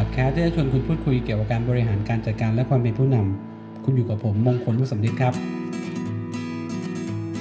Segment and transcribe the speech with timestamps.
[0.00, 5.34] พอดแคสต์ที่จะชวนคุณพูดคุยเกี่ยวกับการบริหารการจัดการและความเป็นผู้นำคุณอยู่กับผมมงคลรู้สำลิดครับ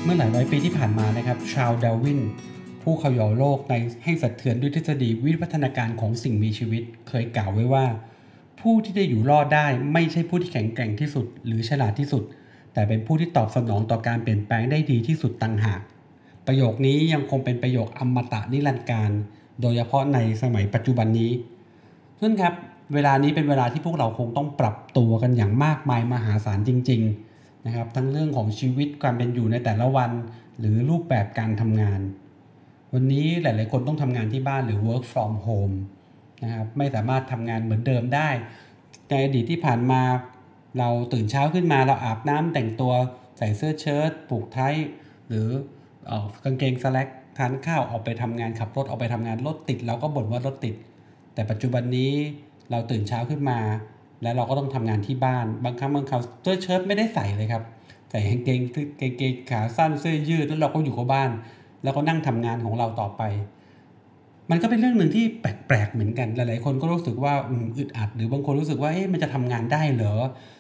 [0.04, 2.20] เมื่อหลายร้อยปีที่ผ่านมานะครับ ชาลดาวิน
[2.84, 3.74] ผู้เขย่าโลกใน
[4.04, 7.86] ให้สะเทือนด้วยทฤษฎีวิวัฒนาการของสิ่งมีชีวิต เคยกล่าวไว้ว่า
[8.62, 12.24] ผู้ที่จะอยู่รอดได้ไม่ใช่ผู้ที่แข็งแกร่งที่สุด หรือฉลาดที่สุด
[12.74, 15.82] แต่เป็นผู้ที่ตอบสนองต่อการเปลี่ยนแปลงได้ดีที่สุดต่างหาก
[16.48, 19.12] ประโยคนี้ยังคงเป็นประโยคอมตะนิรันดร์การ
[19.62, 21.32] โดยเฉพาะในสมัยปัจจุบันนี้
[22.26, 22.56] เพื่อนครับ
[22.94, 27.02] เวลานี้เป็นเวลาที่พวกเราคงต้องปรับตัวกันอย่างมากมายมหาศาลจริง
[27.34, 30.12] ๆนะครับ ทั้งเรื่องของชีวิตการเป็นอยู่ในแต่ละวัน
[30.60, 32.00] หรือรูปแบบการทำงาน
[32.94, 35.76] วันนี้หลาย ๆ คนต้องทำงานที่บ้านหรือ work from home
[36.44, 38.30] นะครับไม่สามารถทำงานเหมือนเดิมได้
[39.10, 40.02] ในอดีตที่ผ่านมา
[40.80, 42.94] เราตื่นเช้าขึ้นมาเราอาบน้ำแต่งตัว
[43.38, 44.60] ใส่เสื้อเชิ้ตผูกไท
[45.28, 45.48] หรือ
[46.10, 46.12] อ
[46.44, 50.76] กางเกงสแลกทานข้าวออกไปทำงานขับรถออกไปทำงานรถติดเราก็บ่นว่ารถติด
[51.36, 52.12] แต่ปัจจุบันนี้
[52.72, 53.60] เราตื่นเช้าขึ้นมา
[54.24, 57.64] แล้วเราก็ต้องทำงานที่บ้าน บางครั้งบางคราวเสื้อเชิ้ตไม่ได้ใส่เลยครับ
[58.10, 58.60] ใส่กางเกง
[59.00, 61.32] กางเกงขาสั้นเสื้อยืดแล้วเราก็อยู่กับบ้าน
[61.84, 63.22] แล้วก็นั่งทำงานของเราต่อไป
[64.52, 70.16] มันก็เป็นเรื่องหนึ่งที่แปลกๆเหมือนกัน หลายๆคนก็รู้สึกว่าอืมอึดอัด หรือบางคนรู้สึกว่าเอ๊ะมันจะทำงานได้เหรอ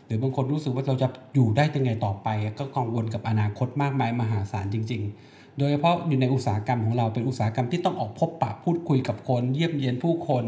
[0.05, 2.27] หรือบางคนรู้สึกว่าเราจะอยู่ได้ยังไงต่อไป
[2.59, 10.45] ก็กังวลกับอนาคตมากมายมหาศาลจริง ๆ โดยเฉพาะอยู่ในอุตสาหกรรมของเราเป็นอุตสาหกรรมที่ต้องออกพบปะพูดคุยกับคน เยี่ยมเยียนผู้คน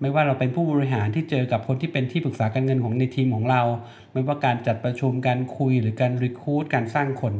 [0.00, 3.62] ไม่ว่าเราเป็นผู้บริหารที่เจอกับคนที่เป็นที่ปรึกษาการเงินของในทีมของเรา
[4.12, 7.34] ไม่ว่าการจัดประชุมการคุยหรือการรีคูดการสร้างคน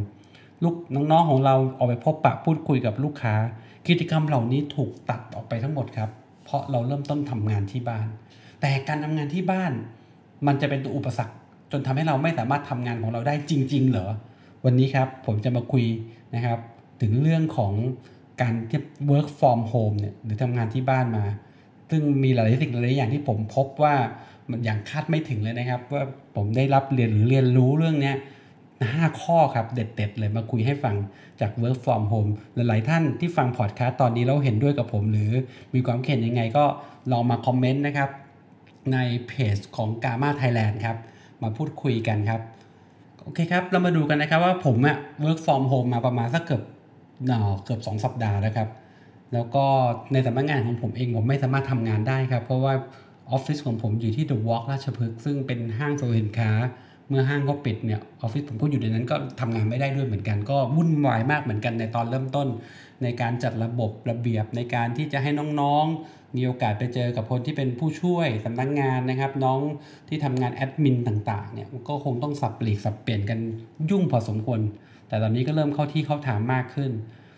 [0.64, 3.34] ลูกน้องๆของเราออกไปพบปะพูดคุยกับลูกค้า
[3.88, 6.10] กิจกรรมเหล่านี้ถูกตัดออกไปทั้งหมดครับ
[6.44, 8.06] เพราะเราเริ่มต้นทำงานที่บ้าน
[8.60, 9.72] แต่การทำงานที่บ้าน
[10.46, 11.34] มันจะเป็นตัวอุปสรรค
[11.72, 14.08] จนทำให้เราไม่สามารถทำงานของเราได้จริง ๆ เหรอ
[14.64, 15.84] วันนี้ครับผมจะมาคุย
[16.34, 16.58] นะครับ
[17.00, 17.72] ถึงเรื่องของ
[18.40, 18.80] การที่
[19.10, 21.24] work from home เนี่ยหรือทำงานที่บ้านมา
[21.90, 23.94] ซึ่งมีหลายสิ่งหลายอย่างที่ผมพบว่า
[24.50, 26.04] มันอย่างคาดไม่ถึงเลยนะครับ ว่า
[26.36, 28.16] ผมได้รับเรียนหรือเรียนรู้เรื่องเนี้ย
[28.92, 30.96] ห้าข้อครับเด็ด ๆ เลยมาคุยให้ฟัง
[31.40, 35.30] จาก Work from Home หลายๆท่านที่ฟังพอดคาสต์ตอนนี้แล้วเห็นด้วยกับผม หรือ
[35.74, 36.64] มีความเห็นยังไงก็
[37.12, 38.10] ลองมาคอมเมนต์นะครับ
[38.92, 40.96] ในเพจของ g a m a Thailand ครับ
[41.42, 42.40] มาพูดคุยกันครับ
[43.22, 46.62] โอเคครับ เรามาดูกันนะครับว่าผมอะ Work from Home มาประมาณสักเกือบ
[47.64, 48.68] เกือบ 2 สัปดาห์แล้วครับ
[49.34, 49.64] แล้วก็
[50.12, 52.74] ในสำนักงานของผมเองผมไม่สามารถทำงานได้ครับ เพราะว่า
[53.30, 56.50] ออฟฟิศของผมอยู่ที่ The Walk ราชพฤกษ์ซึ่งเป็นห้างสรรพสินค้า
[57.08, 62.48] เมื่อห้างเขาปิดเนี่ยออฟฟิศผมก็อยู่ในนั้นก็ทำงานไม่ได้ด้วยเหมือนกัน ก็วุ่นวายมากเหมือนกันในตอนเริ่มต้น
[63.02, 69.60] ในการจัดระบบระเบียบในการที่จะให้น้องๆมีโอกาสไปเจอกับคนที่เป็นผู้ช่วยสำนักงงานนะครับ น้อง
[70.08, 73.38] ที่ทำงานแอดมินต่างๆเนี่ยก็คงต้องสับปลีกสับเปลี่ยนกัน
[73.90, 74.60] ยุ่งพอสมควร
[75.10, 76.90] แต่ตอนนี้ก็เริ่มเข้าที่เข้าทางมากขึ้น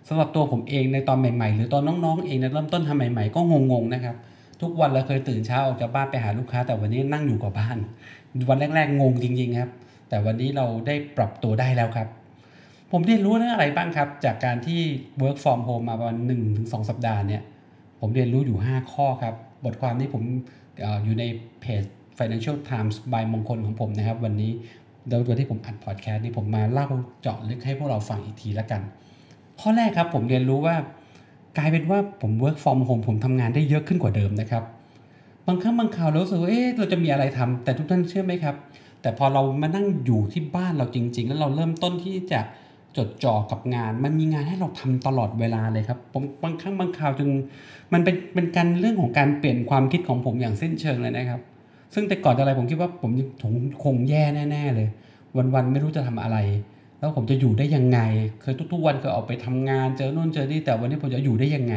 [0.09, 3.41] สำหรับตัวผมเองในตอนใหม่ ๆ หรือตอนน้องๆเองในเริ่มต้นทำใหม่ๆ ก็
[3.73, 4.17] งงๆนะครับ
[4.61, 7.77] ทุกวันเราเคยตื่นเช้าออกจากบ้านไปหาลูกค้า แต่วันนี้นั่งอยู่กับบ้าน
[8.49, 9.71] วันแรกๆงงจริง ๆ ครับ
[10.09, 12.09] แต่วันนี้เราได้ปรับตัวได้แล้วครับ
[12.91, 14.81] ผมเรียนรู้เรื่องอะไรบ้างครับ จากการที่
[15.23, 17.43] work from home มาประมาณ1ถึง2สัปดาห์เนี่ย
[18.01, 19.35] ผมเรียนรู้อยู่ 5 ข้อครับ
[19.65, 20.23] บทความนี้ผม
[20.85, 21.25] อออยู่ใน
[21.61, 21.85] เพจ
[22.19, 24.51] Financial Times by มงคลของผมนะครับ วันนี้
[25.09, 26.87] โดยตัวที่ผมอัดพอดแคสต์นี้ผมมาเล่า
[27.23, 28.83] เจาะลึกให้พวกเราฟังอีกทีละกัน
[29.61, 30.77] ข้อแรกครับผมเรียนรู้ว่า
[31.59, 34.65] กลายเป็นว่าผม work from home ผมทำงานได้เยอะขึ้นกว่าเดิมนะครับ
[35.47, 38.57] บางครั้งบางคราวเรารู้สึกว่าเอ๊ะเราจะมีอะไรทำแต่ทุกท่านเชื่อไหมครับ
[39.03, 42.41] แต่พอเรามานั่งอยู่ที่บ้านเราจริง ๆ แล้วเราเริ่มต้นที่จะ
[42.97, 47.31] จดจ่อกับงาน มันมีงานให้เราทำตลอดเวลาเลยครับผมบางครั้งบางคราวจึง
[47.93, 51.41] มันเป็นเป็นการเรื่องของการเปลี่ยนความคิดของผมอย่างสิ้นเชิงเลยนะครับ
[51.95, 53.11] ซึ่งแต่ก่อนอะไรผมคิดว่าผม
[53.43, 53.53] คง
[53.85, 54.89] คงแย่แน่ๆเลย
[55.55, 56.39] วันๆไม่รู้จะทำอะไร
[56.99, 58.01] แล้วผมจะอยู่ได้ยังไง
[58.41, 61.75] เคยทุกๆ วันเคยออกไปทำงานเจอโน่นเจอนี่แต่วันนี้ผมจะอยู่ได้ยังไง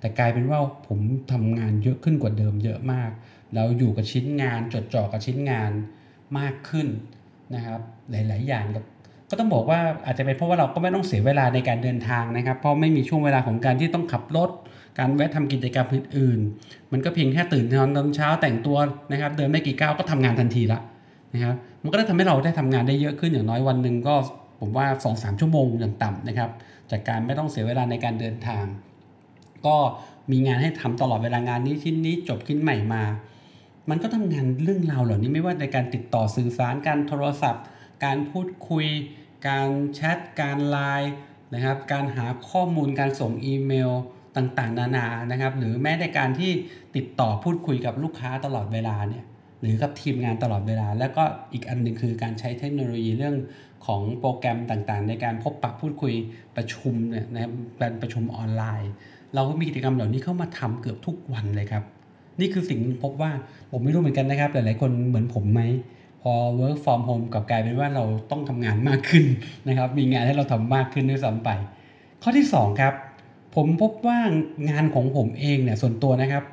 [0.00, 0.58] แต่กลายเป็นว่า
[0.88, 0.98] ผม
[1.32, 3.10] ทำงานเยอะขึ้นกว่าเดิมเยอะมาก
[3.54, 5.70] เราอยู่กับชิ้นงานจดจ่อกับชิ้นงาน
[6.38, 6.86] มากขึ้น
[7.54, 7.80] นะครับ
[8.10, 8.64] หลาย ๆ อย่าง
[9.30, 14.50] ก็ต้องบอกว่าอาจจะเป็นเพราะว่าเราก็ไม่ต้องเสียเวลาในการเดินทางนะครับ เพราะไม่มีช่วงเวลาของการที่ต้องขับรถ
[14.98, 18.76] การแวะทำกิจกรรมอื่นๆ มันก็เพียงแค่ตื่นนอนตอนเช้าแต่งตัว
[19.12, 20.80] นะครับ เดินไม่กี่ก้าวก็ทำงานทันทีละ
[21.34, 24.14] นะครับ มันก็ได้ทำให้เราได้ทำงานได้เยอะขึ้นอย่างน้อยวันหนึ่งก็
[24.60, 26.50] ผมว่า2อสชั่วโมงอย่างต่ำนะครับ
[26.90, 28.64] จากการไม่ต้องเสียเวลาในการเดินทาง
[29.66, 29.76] ก็
[30.30, 33.02] มีงานให้ทำตลอดเวลางานนี้ชิ้นนี้จบขึ้นใหม่มา
[33.90, 37.64] มันก็ทำงานเรื่องราวเหล่านี้ไม่ว่าในการติดต่อสื่อสารการโทรศัพท์
[38.04, 38.86] การพูดคุย
[39.48, 41.12] การแชทการไลน์
[41.54, 43.90] นะครับ การหาข้อมูลการส่งอีเมล
[44.38, 46.50] ต่างๆ นานานะครับ หรือแม้ในการที่
[46.96, 49.24] ติดต่อพูดคุยกับลูกค้าตลอดเวลาเนี่ย
[49.60, 53.36] หรือกับทีมงานตลอดเวลา แล้วก็อีกอันหนึ่งคือการใช้เทคโนโลยีเรื่อง
[53.86, 56.12] ของโปรแกรมต่างๆ ในการพบปะพูดคุย
[56.56, 57.50] ประชุมเนี่ยนะ
[57.80, 58.92] การประชุมออนไลน์
[59.34, 61.84] เราก็มีกิจกรรมเหล่านี้เข้ามาทำเกือบทุกวันเลยครับ
[62.40, 63.30] นี่คือสิ่งพบว่า
[63.72, 65.62] ผมไม่รู้เหมือนกันนะครับ หลายๆคนเหมือนผมไหม
[66.22, 69.24] พอ work from home กับกลายเป็นว่าเราต้องทำงานมากขึ้น
[69.68, 71.50] นะครับ มีงานให้เราทำมากขึ้นด้วยซ้ำไป
[72.22, 72.94] ข้อที่ 2 ครับ
[73.54, 74.18] ผมพบว่า
[74.70, 76.44] งานของผมเองเนี่ยส่วนตัวนะครับ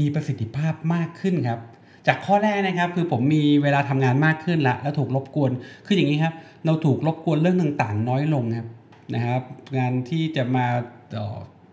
[0.00, 1.60] มีประสิทธิภาพมากขึ้นครับ
[2.06, 5.50] จากข้อแรกนะครับคือผมมีเวลาทำงานมากขึ้นละแล้วถูกรบกวน
[5.86, 6.34] คืออย่างนี้ครับ
[6.64, 8.68] เราถูกรบกวนเรื่องต่างๆ น้อยลงครับ
[9.14, 9.42] นะครับ
[9.78, 10.66] งานที่จะมา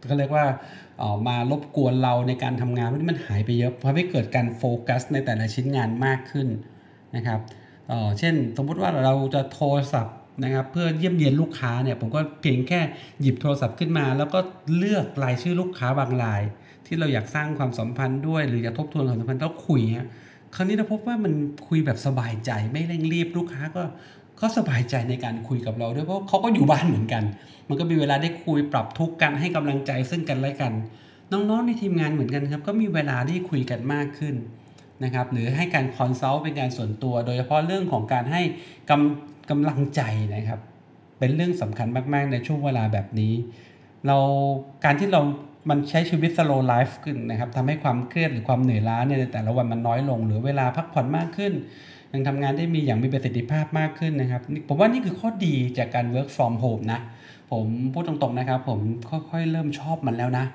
[0.07, 0.45] เขาเรียกว่า
[1.01, 6.47] ออมารบกวนเราในการทำงานมันหายไปเยอะทำให้เกิดการโฟกัสในแต่ละชิ้นงานมากขึ้น
[7.15, 7.39] นะครับ
[8.19, 12.79] เช่นสมมุติว่าเราจะโทรศัพท์ นะครับเพื่อเยี่ยมเยียนลูกค้าเนี่ยผมก็เพียงแค่
[13.21, 14.39] หยิบโทรศัพท์ขึ้นมา แล้วก็
[14.77, 16.41] เลือกรายชื่อลูกค้าบางราย
[16.85, 20.07] ที่เราอยากสร้างความสัมพันธ์ด้วย หรืออยากทบทวนความสัมพันธ์แล้วคุยฮะ
[20.55, 21.33] คราวนี้เราพบว่ามัน
[21.67, 23.83] คุยแบบสบายใจไม่เร่งรีบลูกค้าก็
[24.39, 27.23] ก็สบายใจในการคุยกับเราด้วยเพราะเขาก็อยู่บ้านเหมือนกัน
[27.67, 30.73] มันก็มีเวลาได้คุยปรับทุกข์กันให้กำลังใจซึ่งกันและกัน
[31.31, 34.35] น้องๆในทีมงานเหมือนกันครับ ก็มีเวลาที่คุยกันมากขึ้น
[35.03, 38.41] นะครับหรือให้การคอนซัลท์เป็นการส่วนตัว โดยเฉพาะเรื่องของการให้
[38.89, 40.01] กำ กำลังใจ
[40.35, 40.59] นะครับ
[41.19, 43.33] เป็นเรื่องสำคัญมาก ๆ ในช่วงเวลาแบบนี้
[44.07, 44.17] เรา
[44.85, 45.21] การที่เรา
[45.69, 51.53] มันใช้ชีวิต slow life ขึ้นนะครับทำให้ความเครียดหรือความเหนื่อยล้าในแต่ละวันมันน้อยลง หรือเวลาพักผ่อนมากขึ้น
[52.13, 56.99] ยังทำงานได้มีอย่างมีประสิทธิภาพมากขึ้นนะครับ ผมว่านี่คือข้อดีจากการ work from home นะ
[57.51, 58.79] ผมพูดตรงๆนะครับ ผม
[59.09, 60.45] ค่อยๆเริ่มชอบมันแล้วนะ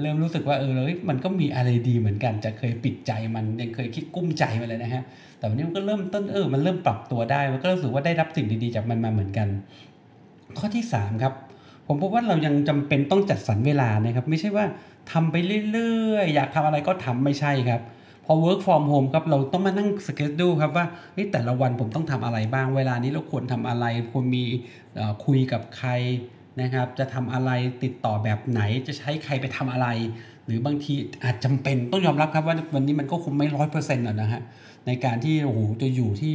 [0.00, 5.02] เริ่มรู้สึกว่าเออเลยมันก็มีอะไรดีเหมือนกันจะเคยปิดใจมันยังเคยคิดกุ้มใจมาเลยนะฮะ
[5.38, 9.48] แต่วันนี้มันก็เริ่มต้นเออมันเริ่มปรับตัวได้มันก็รู้สึกว่าได้รับสิ่งดีๆจากมันมาเหมือนกัน
[10.58, 11.32] ข้อที่ 3 ครับ
[11.86, 14.64] ผมพบว่าเรายังจำเป็นต้องจัดสรรเวลานะครับ ไม่ใช่ว่า
[15.12, 15.36] ทำไป
[15.72, 17.80] เรื่อยๆ อยากทำอะไรก็ทำไม่ใช่ครับ
[18.24, 20.86] พอ work from home ครับเราต้องมานั่งสเกจดูครับว่า
[21.32, 24.44] แต่ละวันผมต้องทำอะไรบ้างเวลานี้เราควรทำอะไรควรมี
[25.24, 25.90] คุยกับใคร
[26.60, 27.50] นะครับ จะทำอะไร
[27.82, 29.88] ติดต่อแบบไหนจะใช้ใครไปทำอะไร
[30.46, 30.94] หรือบางที
[31.24, 34.42] อาจจำเป็นต้องยอมรับครับว่าวันนี้มันก็คงไม่ร้อยเปอร์เซ็นต์หรอกนะฮะ
[34.86, 36.34] ในการที่โอ้โหจะอยู่ที่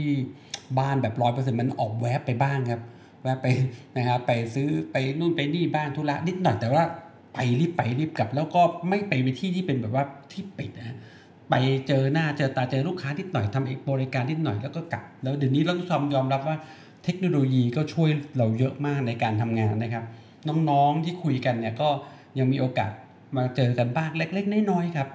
[0.80, 2.82] บ้านแบบร้อยเปอร์เซ็นต์มันออกแวบไปบ้างครับ
[3.24, 3.48] แวบไป
[3.98, 6.84] นะครับไปซื้อไปนู่นไปนี่บ้างธุระนิดหน่อยแต่ว่า
[7.34, 10.96] ไปรีบไปรีบกลับ แล้วก็ไม่ไปไปที่ที่เป็นแบบว่าที่ปิดนะ
[11.50, 11.56] ไป
[11.88, 16.58] เจอหน้าเจอตาเจอลูกค้านิดหน่อยทำเอกบริการนิดหน่อยแล้วก็กลับ แล้วเดี๋ยวนี้เราต้องยอมรับว่า
[17.04, 20.04] เทคโนโลยีก็ช่วยเราเยอะมากในการทำงานนะครับ
[20.70, 21.90] น้องๆที่คุยกันเนี่ยก็
[22.38, 22.92] ยังมีโอกาส
[23.38, 25.08] มาเจอกันบ้างเล็กๆน้อยๆครับ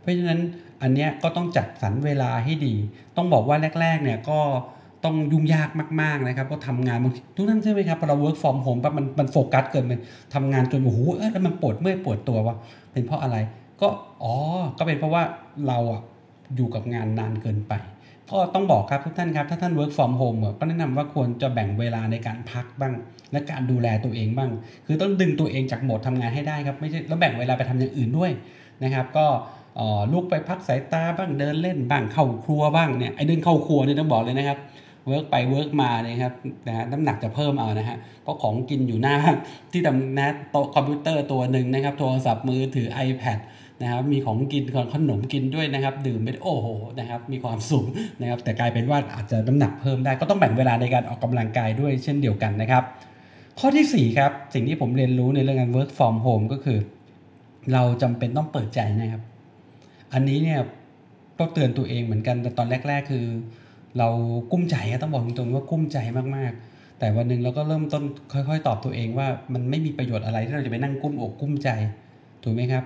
[0.00, 0.40] เพราะฉะนั้น
[0.82, 2.74] อันเนี้ยก็ต้องจัดสรรเวลาให้ดี
[3.16, 4.38] ต้องบอกว่าแรกๆเนี่ยก็
[5.04, 5.70] ต้องยุ่งยาก
[6.02, 9.92] มากๆนะครับ ก็ทำงานบางทุกท่านใช่ไหมครับพอเรา work from home ปั๊บมันมันโฟกัสเกินไป
[10.34, 12.56] ทำงานจนโอ้โหเออแล้วมันปวดเมื่อยปวดตัววะ
[12.92, 13.36] เป็นเพราะอะไร
[13.80, 13.88] ก็
[14.22, 14.34] อ๋อ
[14.78, 15.22] ก็เป็นเพราะว่า
[15.68, 16.00] เราอะ
[16.56, 17.72] อยู่กับงานนานเกินไป
[18.32, 22.94] ก็ต้องบอกครับทุกท่านครับ ถ้าท่าน work from home ก็แนะนำว่าควรจะแบ่งเวลาในการพักบ้าง
[23.32, 24.50] และการดูแลตัวเองบ้าง
[24.86, 28.30] คือต้องดึงตัวเองจากโหมดทำงานให้ได้ครับไม่ใช่แล้วแบ่งเวลาไปทำอย่างอื่นด้วย
[28.82, 29.26] นะครับ ก็
[30.12, 34.58] ลุกไปพักสายตาบ้างเดินเล่นบ้างเข้าครัวบ้างเนี่ยไอ้เดินเข้าครัวเนี่ยต้องบอกเลยนะครับ
[35.06, 36.34] work ไป work มาเนี่ยครับ
[36.66, 39.16] นะฮะน้ำหนักจะเพิ่มเอานะฮะเพราะของกินอยู่หน้า
[39.72, 43.38] ที่ทำนะโต๊ะคอมพิวเตอร์ตัวหนึ่งนะครับ โทรศัพท์มือถือ iPad
[43.82, 47.84] นะครับมีของกินของขนมกินด้วยนะครับดื่มไปโอ้โหนะครับมีความสุข
[48.20, 52.84] นะครับแต่กลายเป็นว่าอาจจะน้ำหนักเพิ่มได้ก็ต้องแบ่งเวลาในการออกกำลังกายด้วยเช่นเดียวกันนะครับ
[53.58, 56.78] ข้อที่4ครับสิ่งที่ผมเรียนรู้ในเรื่องการ work from home ก็คือ
[57.72, 59.22] เราจำเป็นต้องเปิดใจนะครับ
[60.12, 60.60] อันนี้เนี่ย
[61.38, 63.26] ก็เตือนตัวเองเหมือนกันแต่ตอนแรก ๆ คือ
[63.98, 64.08] เรา
[64.52, 65.98] กุ้มใจต้องบอกตรงๆว่ากุ้มใจ
[66.36, 71.68] มากๆแต่วันหนึ่งเราก็เริ่มต้นค่อย ๆ ตอบตัวเองว่ามันไม่มีประโยชน์อะไรที่เราจะไปนั่งกุ้มอกกุ้มใจ
[72.42, 72.84] ถูกไหมครับ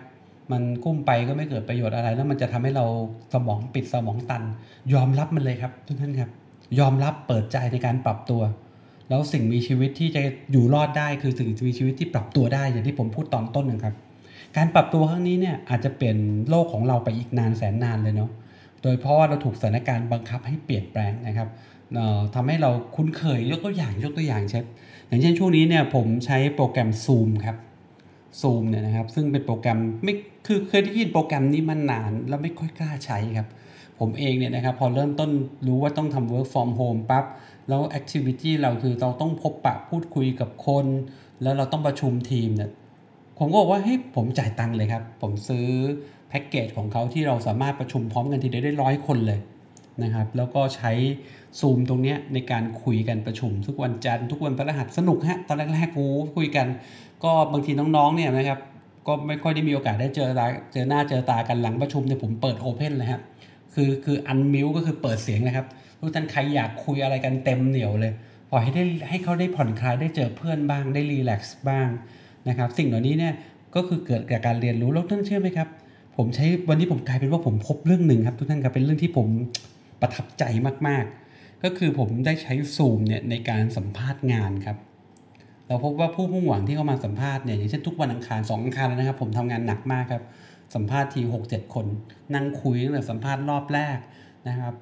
[0.53, 2.85] มันกุ้มไปก็ไม่เกิดประโยชน์อะไร แล้วมันจะทำให้เรา
[3.33, 4.43] สมองปิดสมองตัน
[4.95, 6.31] ยอมรับมันเลยครับทุกท่านครับ
[6.79, 8.43] ยอมรับเปิดใจในการปรับตัว
[9.09, 10.23] แล้วสิ่งมีชีวิตที่จะ
[10.53, 13.95] อยู่รอดได้คือสิ่งมีชีวิตที่ปรับตัวได้อย่างที่ผมพูดตอนต้นนะครับ
[14.57, 16.17] การปรับตัวครั้งนี้เนี่ยอาจจะเปลี่ยน
[16.49, 18.31] โลกของเราไปอีกนานแสนนานเลยเนาะ
[18.83, 21.49] โดยเพราะว่าเราถูกสถานการณ์บังคับให้เปลี่ยนแปลงนะครับ
[22.35, 24.65] ทำให้เราคุ้นเคยยกตัวอย่างยกตัวอย่างเช่น
[25.09, 27.57] อย่างเช่นช่วงนี้เนี่ยผมใช้โปรแกรม Zoom ครับ
[28.41, 30.15] ซูมเนี่ยนะครับ ซึ่งเป็นโปรแกรมไม่
[30.47, 33.49] คือเคยได้ยินโปรแกรมนี้มานานแล้วไม่ค่อยกล้าใช้ครับ
[34.01, 35.31] ผมเองเนี่ยนะครับพอเริ่มต้น
[35.67, 37.25] รู้ว่าต้องทำ work from home ปั๊บ
[37.69, 40.87] แล้ว activity เราคือเราต้องพบปะพูดคุยกับคน
[41.43, 42.71] แล้วเราต้องประชุมทีมเนี่ย
[43.39, 45.67] ผมก็บอกว่าเฮ้ยผมจ่ายตังค์เลยครับ ผมซื้อ
[46.29, 49.41] แพ็กเกจของเขาที่เราสามารถประชุมพร้อมกันทีเดียวได้ร้อยคนเลย
[50.03, 50.93] นะครับ แล้วก็ใช้
[51.61, 56.67] ซูมตรงนี้ในการคุยกันประชุม ทุกวันจันทร์ทุกวันพฤหัสสนุกฮะตอนแรกๆกูคุยกัน
[57.25, 58.59] ก็บางทีน้องๆเนี่ยนะครับ
[59.07, 63.23] ก็ไม่ค่อยได้มีโอกาสได้เจอตาเจอหน้าเจอตากันหลังประชุมเนี่ยผมเปิดโอเพนเลยครับ
[63.75, 65.67] คือคืออันมิวก็คือเปิดเสียงนะครับ
[66.01, 68.13] ทุกท่านใครอยากคุยอะไรกันเต็มเหนียวเลย
[68.51, 71.89] ปล่อยให้ได้ให้เขาได้ผ่อนคลายได้เจอเพื่อนบ้างได้รีแลกซ์บ้าง
[72.49, 73.33] นะครับ สิ่งเหล่านี้เนี่ย
[73.75, 75.69] ก็คือเกิดจากการเรียนรู้แล้วท่านเชื่อไหมครับ
[76.17, 79.29] ผมใช้วันนี้ผมกลายเป็นว่าผมพบเรื่องหนึ่งครับทุกท่านครับเป็นเรื่องที่ผม
[80.01, 80.45] ประทับใจ
[80.89, 84.77] มากๆ ก็คือผมได้ใช้ซูมเนี่ยในการสัมภาษณ์งานครับ
[85.67, 90.23] เราพบว่าผู้มุ่งหวังที่เข้ามาสัมภาษณ์เนี่ยอย่างเช่นทุกวันอังคารสองอังคารแล้วนะครับ ผมทำงานหนักมากครับ
[90.75, 91.87] สัมภาษณ์ทีหกเจ็ดคน
[92.35, 93.99] นั่งคุยตั้งแต่สัมภาษณ์รอบแรก
[94.49, 94.75] นะครับ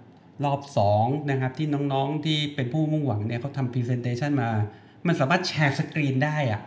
[0.45, 0.61] รอบ
[0.95, 4.51] 2นะครับที่น้องๆที่เป็นผู้มุ่งหวังเนี่ยเขาทำ presentation มา
[5.07, 6.61] มันสามารถ share screen ได้อะ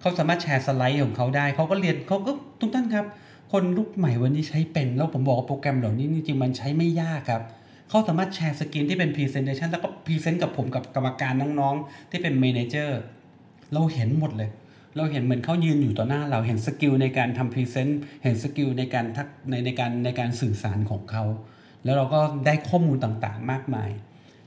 [0.00, 3.06] เขาสามารถ share slide ของเขาได้เขาก็เรียนเขาก็ทุกท่านครับ
[3.52, 7.42] คนรุ่นใหม่วันนี้ใช้เป็น แล้วผมบอกว่าโปรแกรมเหล่านี้จริงๆมันใช้ไม่ยากครับ
[7.92, 13.00] เขาสามารถ share screen ที่เป็น presentation แล้วก็ present กับผมกับกรรมการน้องๆ ที่เป็น manager
[13.72, 14.50] เราเห็นหมดเลย
[14.96, 21.24] เราเห็นเหมือนเขายืนอยู่ต่อหน้า เราเห็น skill ในการทำ present เห็น skill ในการทักในในการในการสื่อสารของเขา
[21.84, 23.90] แล้วเราก็ได้ข้อมูลต่างๆมากมาย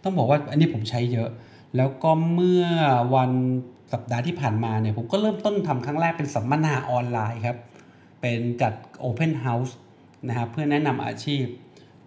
[0.04, 1.30] ต้องบอกว่าอันนี้ผมใช้เยอะ
[1.78, 2.66] แล้วก็เมื่อ
[3.16, 3.32] วัน
[3.94, 7.58] สัปดาห์ที่ผ่านมาเนี่ยผมก็เริ่มต้นทำครั้งแรกเป็นสัมมนาออนไลน์ครับ
[8.22, 8.74] เป็นจัด
[9.08, 9.72] Open House
[10.28, 11.46] นะครับเพื่อแนะนำอาชีพ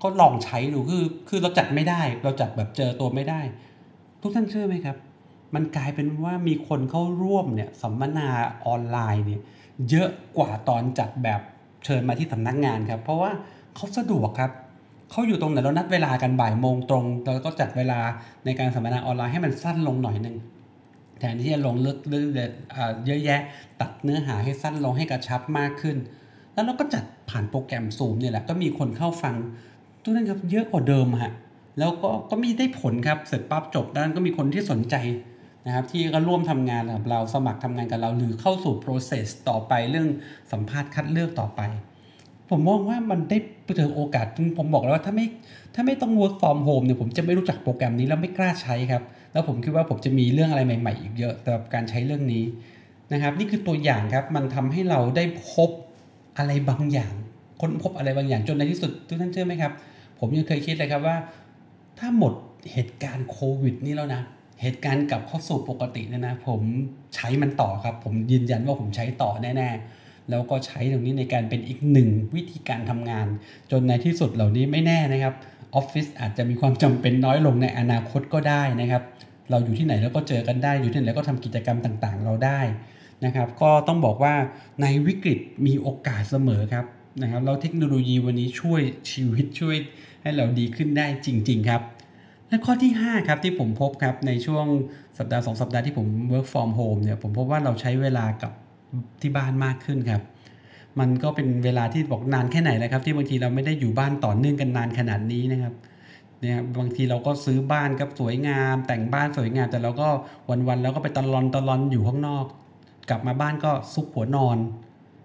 [0.02, 3.40] ก็ลองใช้ดูคือคือเราจัดไม่ได้ เราจัดแบบเจอตัวไม่ได้
[4.20, 4.96] ทุกท่านเชื่อไหมครับ
[5.54, 8.28] มันกลายเป็นว่ามีคนเข้าร่วมเนี่ยสัมมนา
[8.66, 9.42] ออนไลน์เนี่ย
[9.90, 11.40] เยอะกว่าตอนจัดแบบ
[11.84, 13.30] เชิญมาที่สำนักงานครับ เพราะว่า
[13.74, 14.52] เขาสะดวกครับ
[15.10, 18.00] เขาอยู่ตรงไหนเรานัดเวลากันบ่ายโมงตรงเราก็จัดเวลา
[18.44, 20.36] ในการสัมมนาออนไลน์ให้มันสั้นลงหน่อยหนึ่ง
[21.18, 22.26] แทนที่จะลงลึกเรื่อง
[23.06, 23.40] เยอะแยะ
[23.80, 25.96] ตัดเนื้อหาให้สั้นลงให้กระชับมากขึ้น
[26.54, 29.34] แล้วเราก็จัดผ่านโปรแกรมซูมเนี่ยแหละก็มีคนเข้าฟัง
[30.08, 31.32] ทุกท่านครับเยอะกว่าเดิมฮะ
[31.78, 34.96] แล้วก็ก็ไมีได้ผลครับเสร็จปั๊บจบด้านก็มีคนที่สนใจ
[35.66, 40.08] นะครับที่ก็ร่วมทำงานกับเราสมัครทำงานกับเรา หรือเข้าสู่ process ต่อไปเรื่อง
[40.52, 41.60] สัมภาษณ์คัดเลือกต่อไป
[42.50, 43.38] ผมมองว่ามันได้
[43.76, 44.26] เจอโอกาส
[44.58, 45.26] ผมบอกแล้วว่าถ้าไม่
[45.74, 52.44] ถ้าไม่ต้อง work from home เนี่ยผมจะไม่รู้จักโปรแกรมนี้แล้วไม่กล้าใช้ครับ แล้วผมคิดว่าผมจะมีเรื่องอะไรใหม่ ๆ อีกเยอะสำหรับการใช้เรื่องนี้
[53.12, 55.70] นะครับ นี่คือตัวอย่างครับมันทำให้เราได้พบ
[56.38, 57.12] อะไรบางอย่าง
[57.60, 59.72] ค้นพบอะไรบางอย่างจนในที่สุดทุกท่านเชื่อไหมครับ
[60.18, 61.16] ผมยังเคยคิดเลยครับว่า
[61.98, 62.32] ถ้าหมด
[62.72, 64.22] เหตุการณ์โควิด นี่แล้วนะ
[64.62, 66.60] เหตุการณ์กลับเข้าสู่ปกติเนี่ยนะ ผม
[67.14, 73.26] ใช้มันต่อครับ ผมยืนยันว่าผมใช้ต่อแน่ ๆ แล้วก็ใช้ตรงนี้ในการเป็นอีกหนึ่งวิธีการทำงาน
[73.70, 75.34] จนในที่สุดเหล่านี้ไม่แน่นะครับ
[75.74, 79.02] ออฟฟิศอาจจะมีความจำเป็นน้อยลงในอนาคตก็ได้นะครับ
[79.50, 82.60] เราอยู่ที่ไหนแล้วก็เจอกันได้ อยู่ที่ไหนแล้วก็ทำกิจกรรมต่างๆ เราได้
[83.24, 84.34] นะครับก็ต้องบอกว่า
[84.82, 86.86] ในวิกฤตมีโอกาสเสมอครับ
[87.22, 89.76] นะครับแล้วเทคโนโลยีวันนี้ช่วยชีวิตช่วย
[90.22, 91.82] ให้เราดีขึ้นได้จริง ๆ ครับ
[92.48, 94.66] และข้อที่ 5 ครับที่ผมพบครับในช่วง
[95.18, 98.52] สัปดาห์ 2 สัปดาห์ที่ผม work from home เนี่ยผมพบว่าเราใช้เวลากับ
[99.22, 100.22] ที่บ้านมากขึ้นครับ
[101.00, 105.74] มันก็เป็นเวลาที่บอกนานแค่ไหนนะครับ ที่บางทีเราไม่ได้อยู่บ้านต่อเนื่องกันนานขนาดนี้นะครับ
[106.40, 110.08] เนี่ยบางทีเราก็ซื้อบ้านครับสวยงาม แต่งบ้านสวยงาม แต่เราก็
[110.68, 112.44] วันๆแล้วก็ไปตลอนตลอนอยู่ข้างนอก
[113.10, 114.58] กลับมาบ้านก็ซุกหัวนอน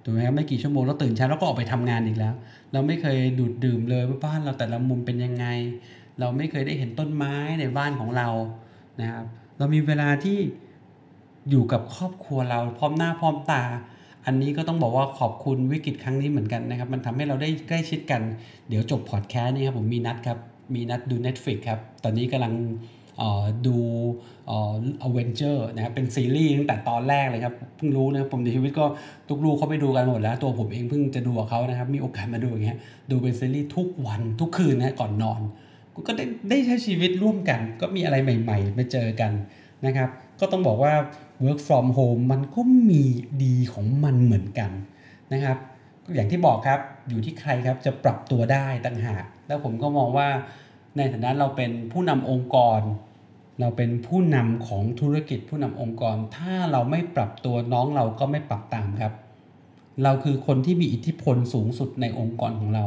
[0.04, 2.34] ถูกไหมครับไม่กี่ชั่วโมงแล้วตื่นเช้าแล้วก็ออกไปทำงานอีกแล้ว
[2.74, 5.46] เราไม่เคยดูดดื่มเลยว่าบ้านเราแต่ละมุมเป็นยังไง
[6.20, 8.28] เราไม่เคยได้เห็นต้นไม้ในบ้านของเรา
[9.02, 9.26] นะครับ
[9.58, 10.38] เรามีเวลาที่
[11.50, 13.64] อยู่กับครอบครัวเราพร้อมหน้าพร้อมตา
[14.26, 18.22] อันนี้ก็ต้องบอกว่าขอบคุณวิกฤตครั้งนี้เหมือนกันนะครับ มันทำให้เราได้ใกล้ชิดกัน
[18.70, 20.38] เดี๋ยวจบพอดแคสต์นี่ครับผมมีนัดครับ
[20.76, 22.54] มีนัดดู Netflix ครับ ตอนนี้กำลัง
[23.68, 23.78] ดู
[24.48, 28.86] เอเวนเจอร์นะครับเป็นซีรีส์ตั้งแต่ตอนแรกเลยครับเพิ่งรู้นะครับผมในชีวิตก็
[29.30, 32.78] ทุกลูกเขาไปดูกันหมดแล้ว ตัวผมเองเพิ่งจะดูเขานะครับ มีโอกาสมาดูอย่างเงี้ย
[33.12, 35.42] ดูเป็นซีรีส์ทุกวันทุกคืนนะก่อนนอน
[36.08, 39.32] ก็ได้ได้ใช้ชีวิตร่วมกัน ก็มีอะไรใหม่ๆมาเจอกัน
[39.86, 40.94] นะครับ ก็ต้องบอกว่า
[41.44, 43.04] work from home มันก็มี
[43.44, 44.72] ดีของมันเหมือนกัน
[45.34, 45.58] นะครับ
[46.16, 46.80] อย่างที่บอกครับ
[47.10, 50.28] อยู่ที่ใครครับจะปรับตัวได้ต่างหากแล้วผมก็มองว่า
[50.98, 52.82] ในฐานะเราเป็นผู้นำองค์กร
[53.60, 59.14] เราเป็นผู้นำของธุรกิจผู้นำองค์กร ถ้าเราไม่ปรับตัวน้องเราก็ไม่ปรับตามครับ
[60.04, 62.86] เราคือคนที่มีอิทธิพลสูงสุดในองค์กรของเรา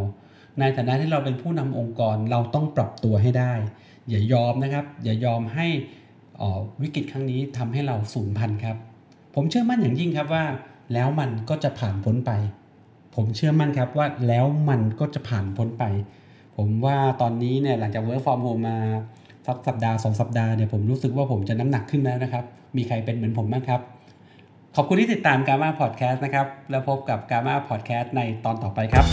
[0.60, 3.52] ในฐานะที่เราเป็นผู้นำองค์กรเราต้องปรับตัวให้ได้
[4.08, 5.66] อย่ายอมนะครับ อย่ายอมให้
[6.82, 8.76] วิกฤตครั้งนี้ทำให้เราสูญพันธุ์ครับ
[9.34, 10.44] ผมเชื่อมั่นอย่างยิ่งครับว่า
[10.94, 12.32] แล้วมันก็จะผ่านพ้นไป
[13.14, 15.84] ผมเชื่อมั่นครับว่าแล้วมันก็จะผ่านพ้นไป
[16.56, 18.78] ผมว่าตอนนี้เนี่ยหลังจาก work from home มา
[19.46, 22.44] สักสัปดาห์สองสัปดาห์เนี่ยผมรู้สึกว่าผมจะน้ำหนักขึ้นแล้วนะครับ
[22.76, 23.80] มีใครเป็นเหมือนผมบ้างครับ
[24.76, 29.04] ขอบคุณที่ติดตาม Gamma Podcast นะครับ แล้วพบกับ Gamma Podcast ในตอนต่อไปครับ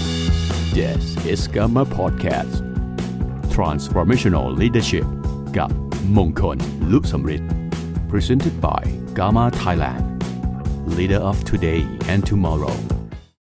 [0.77, 2.53] This is Gamma Podcast
[3.55, 5.07] Transformational Leadership
[5.57, 5.69] กับ
[6.17, 6.57] มงคล
[6.91, 7.43] ลุกสมริด
[8.11, 8.83] Presented by
[9.17, 10.03] Gamma Thailand
[10.97, 11.81] Leader of Today
[12.11, 12.77] and Tomorrow